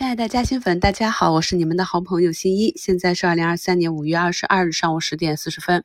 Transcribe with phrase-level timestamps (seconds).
[0.00, 2.72] 亲爱的嘉兴粉，大家好，我是你们的好朋友新一。
[2.74, 5.84] 现在是二零二三年五月二十二日上午十点四十分。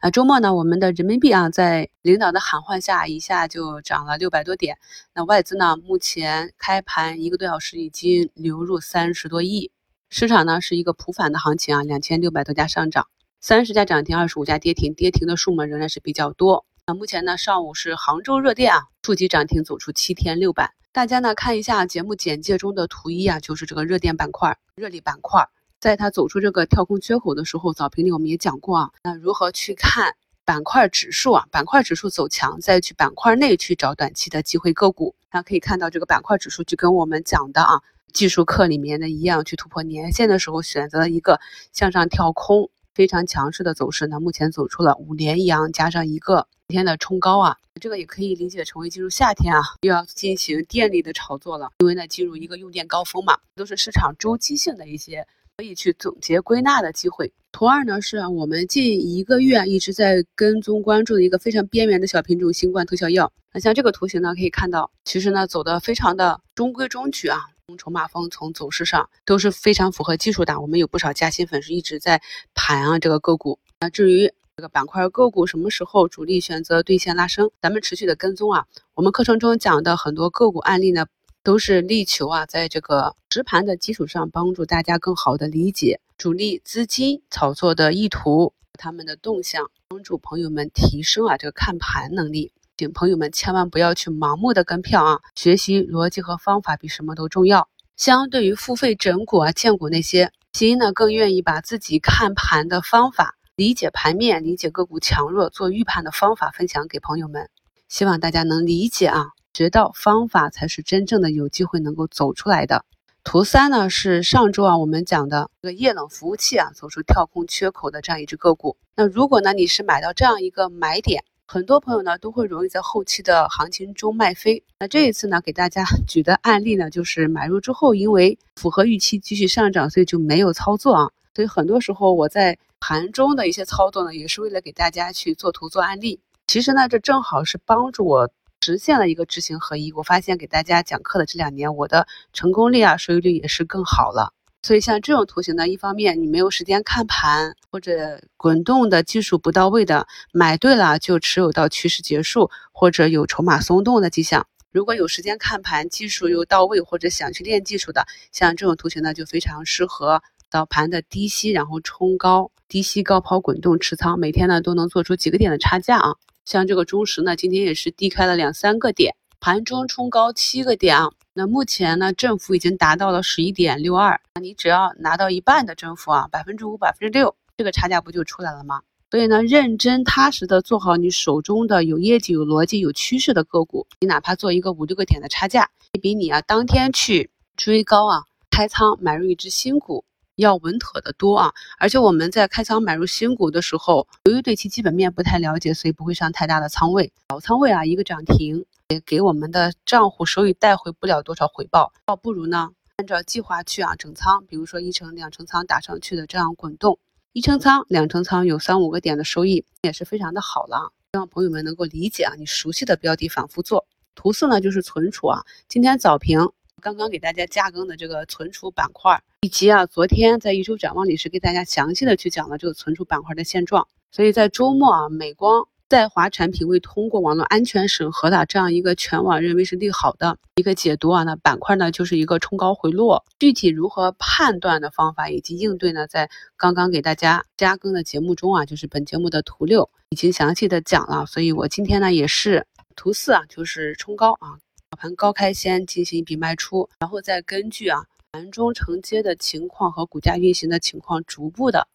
[0.00, 4.78] 啊，周末呢，我们的人民币啊，在领导的喊话下，一下就涨了六百多点。
[5.14, 9.70] 那外资呢，目前开盘一个多小时已经流入三十多亿。
[10.08, 13.08] 市场呢是一个普反的行情啊，两千六百多家上涨，
[13.42, 16.64] 三十家涨停，二十五家跌停，跌停的数目仍然是比较多。
[16.94, 20.70] 目前呢，上午是杭州热电啊，触及涨停，走出七天六板。
[20.92, 25.48] 大家呢看一下节目简介中的图一啊，就是这个热电板块、热力板块，
[25.78, 28.90] 在它走出这个跳空缺口的时候，早评里我们也讲过啊。
[29.04, 30.14] 那如何去看
[30.44, 31.46] 板块指数啊？
[31.50, 35.14] 板块指数走强，再去板块内去找短期的机会个股。
[35.30, 37.80] 大家可以看到这个板块指数就跟我们讲的啊
[38.12, 41.38] 技术课里面的一样，去突破年线的时候选择一个
[41.72, 42.68] 向上跳空。
[42.94, 51.70] 非常强势的走势呢，目前走出了五连阳，加上一个天的冲高啊，这个也可以理解成为进入夏天啊，又要进行电力的炒作了。
[51.78, 55.26] 因为呢，进入一个用电高峰嘛，都是市场周期性的一些
[55.56, 57.32] 可以去总结归纳的机会。
[57.52, 63.32] 图二呢，是我们近一个月一直在跟踪关注的一个非常边缘的小品种新冠特效药。
[63.52, 67.38] 那像这个图形呢，可以看到，其实呢走的非常的中规中矩啊。
[67.76, 70.60] 筹码峰，从走势上都是非常符合技术的。
[70.60, 72.22] 我们有不少加薪粉丝一直在
[72.54, 73.58] 盘啊这个个股。
[73.80, 78.66] 那至于这个板块个股什么时候主力选择兑现拉升，咱们持续的跟踪啊。
[78.94, 81.06] 我们课程中讲的很多个股案例呢，
[81.42, 92.52] 都是力求啊，在这个实盘的基础上，帮助大家更好的理解主力资金炒作的意图，他们的动向，帮助朋友们提升啊这个看盘能力。
[92.80, 95.20] 请朋友们千万不要去盲目的跟票啊！
[95.34, 97.68] 学习逻辑和方法比什么都重要。
[97.94, 107.50] 相对于付费整股啊、荐股那些，新呢更愿意把自己看盘的方法、理解盘面、理解个股强弱、做预判的方法分享给朋友们。
[107.86, 112.86] 希望大家能理解啊，学到方法才是真正的有机会能够走出来的。
[113.22, 118.78] 图三呢是上周啊我们讲的这个液冷服务器啊走出跳空缺口的这样一只个股。
[118.96, 124.62] 那如果呢你是买到这样一个买点，很多朋友呢都会容易在后期的行情中卖飞。
[124.78, 131.10] 那这一次呢，给大家举的案例呢，就是买入之后，因为符合预期继续上涨，所以就没有操作啊。
[131.34, 136.20] 所以很多时候我在盘中的一些操作呢，也是为了给大家去做图做案例。
[136.46, 138.30] 其实呢，这正好是帮助我
[138.60, 139.90] 实现了一个知行合一。
[139.90, 144.32] 我发现给大家讲课的这两年，我的成功率啊，收益率也是更好了。
[144.62, 154.46] 所以像这种图形呢，一方面你没有时间看盘，或者滚动的技术不到位的，买对了就持有到趋势结束，或者有筹码松动的迹象。
[154.70, 166.14] 如果有时间看盘，技术又到位，或者想去练技术的，像这种图形呢，就非常适合早盘的低吸，然后冲高，低吸高抛滚动持仓，每天呢都能做出几个点的差价啊。
[166.44, 171.10] 像这个中石呢，今天也是低开了两三个点，盘中冲高七个点啊。
[171.32, 178.82] 那目前呢，振幅已经达到了十一点六二，你只要拿到一半的振幅啊，百分之五、百分之六，这个差价不就出来了吗？
[179.10, 190.04] 所以呢，认真踏实的做好你手中的有业绩、有逻辑、有趋势的个股，你哪怕做一个五六个点的差价，也比你啊当天去追高啊开仓买入一只新股
[190.36, 191.52] 要稳妥的多啊！
[191.78, 198.64] 而且我们在开仓买入新股的时候，由于对其基本面不太了解，所以不会上太大的仓位，小仓位啊一个涨停。
[198.90, 206.98] 也给我们的账户收益带回不了多少回报，倒不如呢按照计划去啊整仓，比如说一成两成仓打上去的这样滚动，
[207.32, 210.92] 一成仓两成仓有三五个点的收益也是非常的好了。
[211.12, 213.86] 希望朋友们能够理解啊，你熟悉的标的反复做。
[214.16, 216.50] 图四呢就是存储啊，今天早评
[216.80, 225.68] 刚刚给大家加更的这个存储板块，以及啊昨天在一周展望里是给大家详细的去讲了这个存储板块的现状，所以在周末啊美光。
[225.90, 244.62] 在华产品未通过网络安全审核的这样一个全网认为是利好的一个解读啊，那板块呢就是一个冲高回落，具体如何判断的方法以及应对呢，在刚刚给大家加更的节目中啊，就是本节目的图六已经详细的讲了，所以我今天呢也是图四啊，就是冲高啊，
[244.92, 251.88] 早盘高开先进行一笔卖出，然后再根据啊盘中承接的情况和股价运行的情况，逐步的。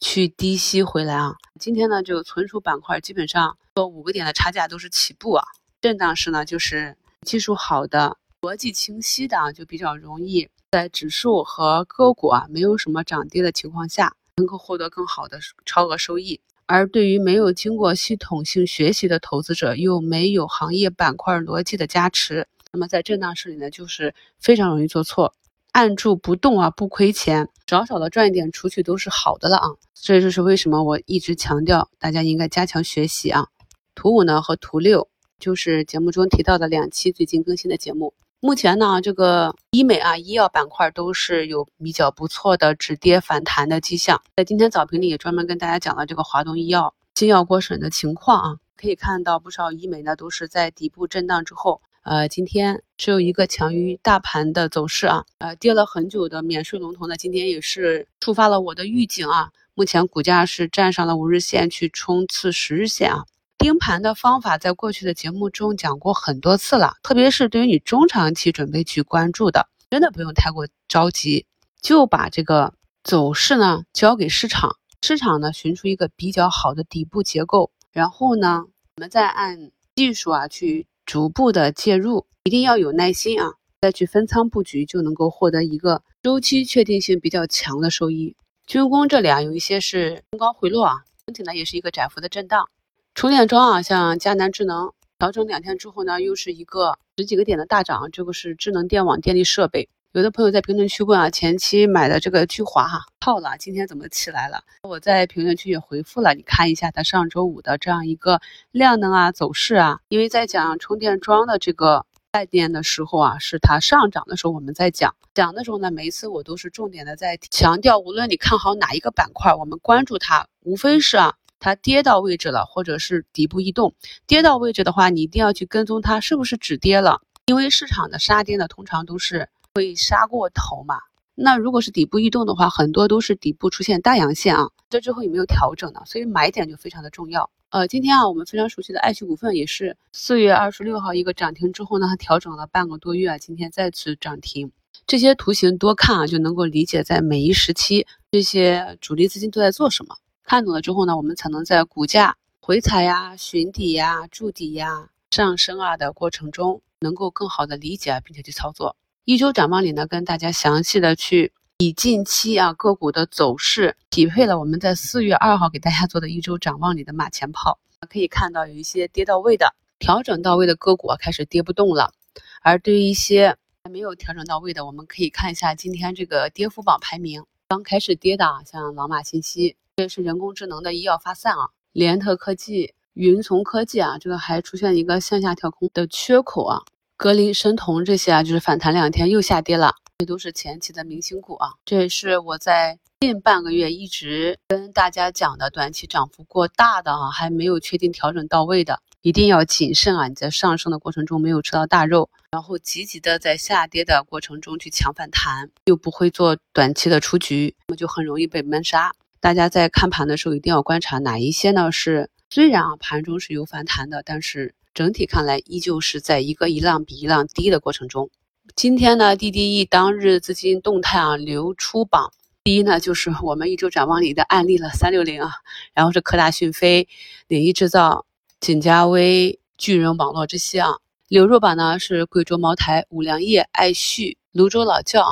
[0.00, 1.34] 去低吸回来啊！
[1.58, 5.44] 今天呢，就存储板块基本上做五个点的差价都是起步啊。
[5.80, 16.40] 震荡市呢，就是技术好的、逻辑清晰的啊，就比较容易在指数和个股啊没有什么涨跌的情况下，能够获得更好的超额收益。
[16.66, 25.34] 而对于没有经过系统性学习的投资者，又没有行业板块逻辑的加持，那么在震荡市里呢，就是非常容易做错。
[25.78, 29.68] 按住不动啊，不亏钱，少少的赚一点出去都是好的了啊。
[29.94, 33.46] 所以这是为什么我一直强调大家应该加强学习啊。
[33.94, 35.08] 图五呢和图六
[35.38, 38.12] 就是节目中提到的两期最近更新的节目。
[38.40, 44.20] 目前呢，这个医美啊、医药板块都是有比较不错的止跌反弹的迹象。
[44.36, 63.26] 在今天早评里也专门跟大家讲了这个华东医药新药过审的情况啊，可以看到不少医美呢都是在底部震荡之后，呃，今天只有一个强于大盘的走势啊，呃，跌了很久的免税龙头呢，今天也是触发了我的预警啊，目前股价是站上了五日线去冲刺十日线啊。
[63.58, 71.44] 盯盘的方法在过去的节目中讲过很多次了，特别是对于你中长期准备去关注的，真的不用太过着急，
[71.82, 72.72] 就把这个
[73.04, 78.64] 走势呢交给市场，市场呢寻出一个比较好的底部结构，然后呢
[78.96, 88.36] 我们再按技术啊去逐步的介入，一定要有耐心啊，再去分仓布局，就能够获得一个周期确定性比较强的收益。
[88.66, 92.68] 军工这里啊有一些是冲高回落啊，整体呢也是一个窄幅的震荡。
[93.14, 98.10] 充电桩啊，像佳南智能调整两天之后呢，又是一个十几个点的大涨。
[98.12, 99.88] 这个是智能电网电力设备。
[100.12, 104.62] 有的朋友在评论区问啊，前期买的这个聚华哈套了，今天怎么起来了？
[104.82, 108.40] 我在评论区也回复了，你看一下它上周五的这样一个
[108.70, 110.00] 量能啊走势啊。
[110.08, 121.34] 因为在讲充电桩的这个概念的时候啊，是它上涨的时候我们在讲讲的时候呢，每一次我都是重点的在强调，无论你看好哪一个板块，我们关注它，无非是啊。
[121.60, 123.94] 它跌到位置了，或者是底部异动，
[124.26, 130.96] 跌到位置的话，你一定要去跟踪它是不是止跌了，因为市场的杀跌呢，通常都是会杀过头嘛。
[131.36, 136.00] 那如果是底部异动的话，很多都是底部出现大阳线啊，这之后有没有调整呢？
[136.04, 137.48] 所以买点就非常的重要。
[137.70, 144.72] 呃，今天啊，我们非常熟悉的爱旭股份也是四月二十六号一个涨停之后呢，它调整了半个多月啊，今天再次涨停。
[145.06, 150.16] 这些图形多看啊，就能够理解在每一时期这些主力资金都在做什么。
[150.42, 158.96] 看懂了之后呢，我们才能在股价回踩呀、寻底呀、筑底呀、上升啊的过程中，能够更好的理解并且去操作。
[159.28, 167.78] 一周展望里呢，跟大家详细的去以近期啊个股的走势匹配了我们在四月二号给大家做的一周展望里的马前炮。
[168.08, 172.14] 可以看到有一些跌到位的、调整到位的个股啊开始跌不动了，
[172.62, 173.54] 而对于一些
[173.84, 179.76] 还没有调整到位的，我们可以看一下今天这个跌幅榜排名，刚开始跌的啊像老马信息。
[179.96, 186.80] 这是人工智能的医药发散啊，联特科技、云从科技啊，这个还出现一个向下跳空的缺口啊。
[187.18, 191.70] 格林生酮这些啊，就是反弹两天又下跌了，这都是前期的明星股啊。
[191.84, 200.28] 这也是我在近半个月一直跟大家讲的，短期涨幅过大的啊，还没有确定调整到位的，一定要谨慎啊。
[200.28, 209.10] 你在上升的过程中没有吃到大肉，然后积极的在下跌的过程中去抢反弹，又不会做短期的出局，那么就很容易被闷杀。
[209.40, 211.90] 大家在看盘的时候一定要观察哪一些呢？
[211.90, 218.30] 是虽然啊盘中是有反弹的，但是整体看来依旧是在一个一浪比一浪低的过程中。
[218.74, 222.32] 今天呢，DDE 当日资金动态啊流出榜
[222.64, 225.52] 第一呢，就是我们一周展望里的案例了，三六零啊，
[225.94, 227.06] 然后是科大讯飞、
[227.46, 228.26] 领益制造、
[228.58, 230.96] 锦嘉微、巨人网络这些啊。
[231.28, 235.30] 流入榜呢是贵州茅台、五粮液、爱旭、泸州老窖啊、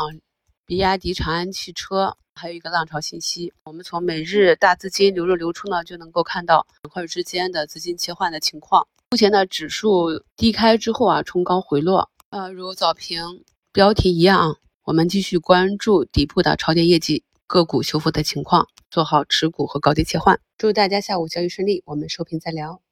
[0.64, 2.16] 比亚迪、长安汽车。
[2.38, 8.86] 还有一个浪潮信息，我们从每日大资金流入流出呢，就能够看到板块之间的资金切换的情况。
[9.10, 13.42] 目前呢指数低开之后啊，冲高回落，呃，如早评
[13.72, 20.38] 标题一样啊，我们继续关注底部的超跌业绩、个股修复的情况，做好持股和高低切换。
[20.58, 22.82] 祝大家下午交易顺利，我们收评再聊。